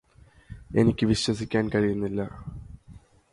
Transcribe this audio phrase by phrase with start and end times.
[0.75, 2.21] എനിക്ക് വിശ്വസിക്കാൻ കഴിയുന്നില്ല